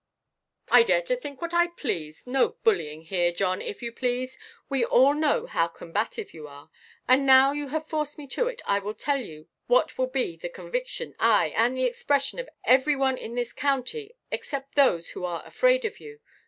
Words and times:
"I 0.71 0.81
dare 0.81 1.03
to 1.03 1.15
think 1.15 1.43
what 1.43 1.53
I 1.53 1.67
please. 1.67 2.25
No 2.25 2.57
bullying 2.63 3.03
here, 3.03 3.31
John, 3.31 3.61
if 3.61 3.83
you 3.83 3.91
please. 3.91 4.35
We 4.67 4.83
all 4.83 5.13
know 5.13 5.45
how 5.45 5.67
combative 5.67 6.33
you 6.33 6.47
are. 6.47 6.71
And, 7.07 7.23
now 7.23 7.51
you 7.51 7.67
have 7.67 7.85
forced 7.85 8.17
me 8.17 8.25
to 8.29 8.47
it, 8.47 8.63
I 8.65 8.79
will 8.79 8.95
tell 8.95 9.21
you 9.21 9.47
what 9.67 9.99
will 9.99 10.07
be 10.07 10.37
the 10.37 10.49
conviction, 10.49 11.13
ay, 11.19 11.53
and 11.55 11.77
the 11.77 11.85
expression 11.85 12.39
of 12.39 12.49
every 12.63 12.95
one 12.95 13.19
in 13.19 13.35
this 13.35 13.53
county, 13.53 14.15
except 14.31 14.73
those 14.73 15.11
who 15.11 15.23
are 15.23 15.45
afraid 15.45 15.85
of 15.85 15.99
you. 15.99 16.19